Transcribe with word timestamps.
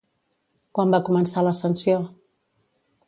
Quan 0.77 0.95
va 0.95 1.01
començar 1.09 1.43
l'ascensió? 1.49 1.99